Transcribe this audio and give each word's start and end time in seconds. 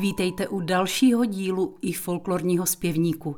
Vítejte 0.00 0.48
u 0.48 0.60
dalšího 0.60 1.24
dílu 1.24 1.76
i 1.82 1.92
folklorního 1.92 2.66
zpěvníku. 2.66 3.36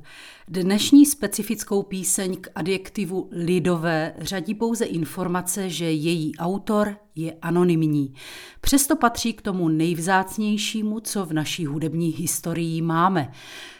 Dnešní 0.48 1.06
specifickou 1.06 1.82
píseň 1.82 2.36
k 2.40 2.48
adjektivu 2.54 3.28
lidové 3.32 4.14
řadí 4.18 4.54
pouze 4.54 4.84
informace, 4.84 5.70
že 5.70 5.84
její 5.84 6.36
autor 6.36 6.96
je 7.14 7.32
anonymní. 7.42 8.14
Přesto 8.60 8.96
patří 8.96 9.32
k 9.32 9.42
tomu 9.42 9.68
nejvzácnějšímu, 9.68 11.00
co 11.00 11.26
v 11.26 11.32
naší 11.32 11.66
hudební 11.66 12.08
historii 12.08 12.82
máme. 12.82 13.32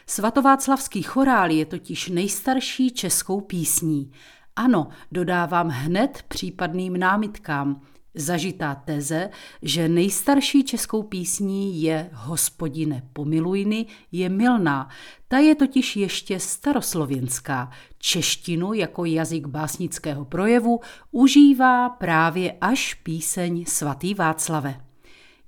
Svatováclavský 0.07 1.01
chorál 1.01 1.51
je 1.51 1.65
totiž 1.65 2.09
nejstarší 2.09 2.91
českou 2.91 3.41
písní. 3.41 4.11
Ano, 4.55 4.87
dodávám 5.11 5.69
hned 5.69 6.23
případným 6.27 6.97
námitkám– 6.97 7.81
Zažitá 8.15 8.75
teze, 8.75 9.29
že 9.61 9.89
nejstarší 9.89 10.63
českou 10.63 11.03
písní 11.03 11.81
je 11.81 12.09
Hospodine 12.13 13.03
pomilujny, 13.13 13.85
je 14.11 14.29
milná. 14.29 14.89
Ta 15.27 15.37
je 15.37 15.55
totiž 15.55 15.95
ještě 15.95 16.39
staroslověnská. 16.39 17.71
Češtinu 17.97 18.73
jako 18.73 19.05
jazyk 19.05 19.47
básnického 19.47 20.25
projevu 20.25 20.79
užívá 21.11 21.89
právě 21.89 22.55
až 22.61 22.93
píseň 22.93 23.65
svatý 23.67 24.13
Václave. 24.13 24.92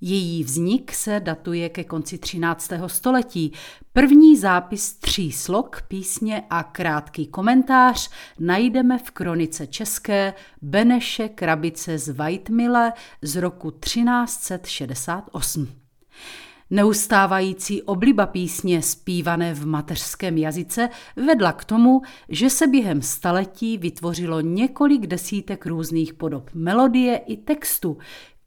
Její 0.02 0.44
vznik 0.44 0.94
se 0.94 1.20
datuje 1.20 1.70
ke 1.70 1.84
konci 1.84 2.18
13. 2.18 2.72
století. 2.88 3.52
První 3.94 4.38
zápis 4.38 4.94
tří 4.94 5.32
slok 5.32 5.82
písně 5.88 6.44
a 6.50 6.64
krátký 6.64 7.28
komentář 7.28 8.10
najdeme 8.40 8.98
v 8.98 9.12
kronice 9.12 9.68
české 9.68 10.34
Beneše 10.62 11.30
Krabice 11.30 11.98
z 11.98 12.10
Vajtmile 12.10 12.94
z 13.22 13.36
roku 13.36 13.72
1368. 13.72 15.68
Neustávající 16.70 17.82
obliba 17.82 18.26
písně 18.26 18.82
zpívané 18.82 19.54
v 19.54 19.66
mateřském 19.66 20.38
jazyce 20.38 20.90
vedla 21.16 21.52
k 21.52 21.66
tomu, 21.66 22.02
že 22.30 22.50
se 22.50 22.68
během 22.68 23.02
staletí 23.02 23.78
vytvořilo 23.78 24.42
několik 24.42 25.08
desítek 25.08 25.66
různých 25.66 26.14
podob 26.14 26.50
melodie 26.54 27.18
i 27.18 27.38
textu, 27.38 27.98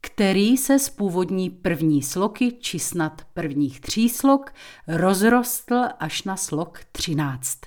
který 0.01 0.57
se 0.57 0.79
z 0.79 0.89
původní 0.89 1.49
první 1.49 2.01
sloky 2.01 2.51
či 2.59 2.79
snad 2.79 3.21
prvních 3.33 3.81
tří 3.81 4.09
slok 4.09 4.53
rozrostl 4.87 5.81
až 5.99 6.23
na 6.23 6.37
slok 6.37 6.79
třináct. 6.91 7.59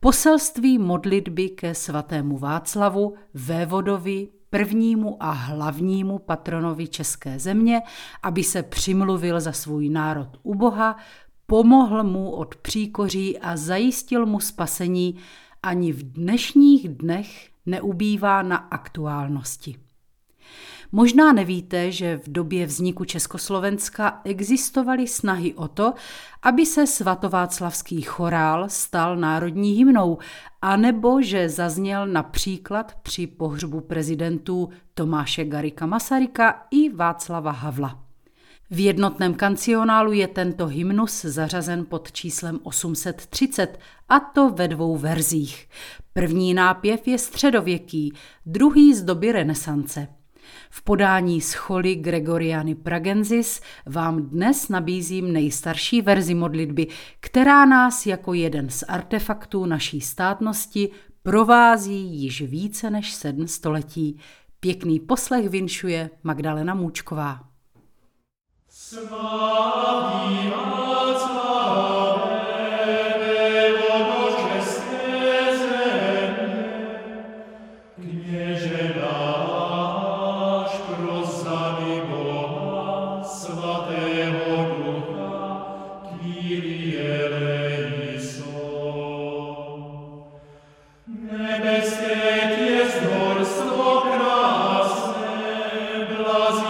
Poselství 0.00 0.78
modlitby 0.78 1.48
ke 1.48 1.74
svatému 1.74 2.38
Václavu, 2.38 3.14
vévodovi, 3.34 4.28
prvnímu 4.50 5.22
a 5.22 5.30
hlavnímu 5.30 6.18
patronovi 6.18 6.88
české 6.88 7.38
země, 7.38 7.82
aby 8.22 8.44
se 8.44 8.62
přimluvil 8.62 9.40
za 9.40 9.52
svůj 9.52 9.88
národ 9.88 10.28
u 10.42 10.54
Boha, 10.54 10.96
pomohl 11.46 12.04
mu 12.04 12.30
od 12.30 12.56
příkoří 12.56 13.38
a 13.38 13.56
zajistil 13.56 14.26
mu 14.26 14.40
spasení, 14.40 15.16
ani 15.62 15.92
v 15.92 16.12
dnešních 16.12 16.88
dnech 16.88 17.50
neubývá 17.66 18.42
na 18.42 18.56
aktuálnosti. 18.56 19.83
Možná 20.92 21.32
nevíte, 21.32 21.92
že 21.92 22.16
v 22.16 22.32
době 22.32 22.66
vzniku 22.66 23.04
Československa 23.04 24.20
existovaly 24.24 25.06
snahy 25.06 25.54
o 25.54 25.68
to, 25.68 25.94
aby 26.42 26.66
se 26.66 26.86
svatováclavský 26.86 28.02
chorál 28.02 28.68
stal 28.68 29.16
národní 29.16 29.72
hymnou, 29.72 30.18
anebo 30.62 31.22
že 31.22 31.48
zazněl 31.48 32.06
například 32.06 32.94
při 33.02 33.26
pohřbu 33.26 33.80
prezidentů 33.80 34.68
Tomáše 34.94 35.44
Garika 35.44 35.86
Masaryka 35.86 36.66
i 36.70 36.90
Václava 36.90 37.50
Havla. 37.50 38.04
V 38.70 38.80
jednotném 38.84 39.34
kancionálu 39.34 40.12
je 40.12 40.28
tento 40.28 40.66
hymnus 40.66 41.22
zařazen 41.22 41.84
pod 41.84 42.12
číslem 42.12 42.60
830, 42.62 43.78
a 44.08 44.20
to 44.20 44.50
ve 44.50 44.68
dvou 44.68 44.96
verzích. 44.96 45.68
První 46.12 46.54
nápěv 46.54 47.08
je 47.08 47.18
středověký, 47.18 48.12
druhý 48.46 48.94
z 48.94 49.02
doby 49.02 49.32
renesance. 49.32 50.08
V 50.70 50.82
podání 50.82 51.40
scholy 51.40 51.94
Gregoriany 51.94 52.74
Pragensis 52.74 53.60
vám 53.86 54.22
dnes 54.22 54.68
nabízím 54.68 55.32
nejstarší 55.32 56.02
verzi 56.02 56.34
modlitby, 56.34 56.86
která 57.20 57.64
nás 57.64 58.06
jako 58.06 58.34
jeden 58.34 58.70
z 58.70 58.84
artefaktů 58.88 59.66
naší 59.66 60.00
státnosti 60.00 60.90
provází 61.22 62.22
již 62.22 62.42
více 62.42 62.90
než 62.90 63.12
sedm 63.12 63.48
století. 63.48 64.18
Pěkný 64.60 65.00
poslech 65.00 65.48
vinšuje 65.48 66.10
Magdalena 66.22 66.74
Můčková. 66.74 67.40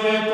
momento 0.04 0.33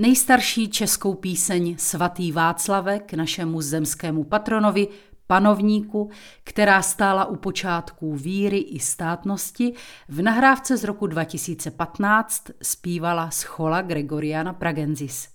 Nejstarší 0.00 0.68
českou 0.68 1.14
píseň 1.14 1.76
Svatý 1.78 2.32
Václave 2.32 2.98
k 2.98 3.14
našemu 3.14 3.60
zemskému 3.60 4.24
patronovi, 4.24 4.88
panovníku, 5.26 6.10
která 6.44 6.82
stála 6.82 7.24
u 7.24 7.36
počátků 7.36 8.16
víry 8.16 8.58
i 8.58 8.78
státnosti, 8.78 9.72
v 10.08 10.22
nahrávce 10.22 10.76
z 10.76 10.84
roku 10.84 11.06
2015 11.06 12.44
zpívala 12.62 13.30
schola 13.30 13.82
Gregoriana 13.82 14.52
Pragensis. 14.52 15.28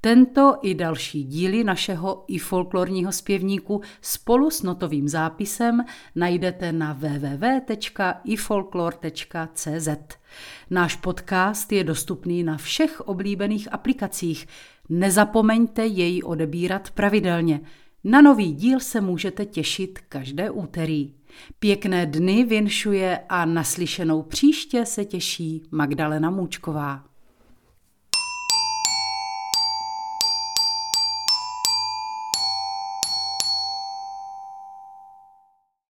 Tento 0.00 0.56
i 0.62 0.74
další 0.74 1.24
díly 1.24 1.64
našeho 1.64 2.24
i 2.28 2.38
folklorního 2.38 3.12
zpěvníku 3.12 3.80
spolu 4.00 4.50
s 4.50 4.62
notovým 4.62 5.08
zápisem 5.08 5.84
najdete 6.14 6.72
na 6.72 6.92
www.ifolklor.cz. 6.92 9.88
Náš 10.70 10.96
podcast 10.96 11.72
je 11.72 11.84
dostupný 11.84 12.42
na 12.42 12.56
všech 12.56 13.00
oblíbených 13.00 13.72
aplikacích. 13.72 14.46
Nezapomeňte 14.88 15.86
jej 15.86 16.22
odebírat 16.24 16.90
pravidelně. 16.90 17.60
Na 18.04 18.20
nový 18.20 18.52
díl 18.52 18.80
se 18.80 19.00
můžete 19.00 19.46
těšit 19.46 19.98
každé 20.08 20.50
úterý. 20.50 21.14
Pěkné 21.58 22.06
dny 22.06 22.44
vinšuje 22.44 23.20
a 23.28 23.44
naslyšenou 23.44 24.22
příště 24.22 24.86
se 24.86 25.04
těší 25.04 25.62
Magdalena 25.70 26.30
Můčková. 26.30 27.04